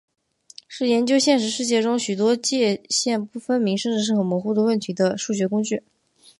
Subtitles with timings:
[0.67, 5.83] 是研究现实世界中许多界限不分明甚至是很模糊的问题的数学工具。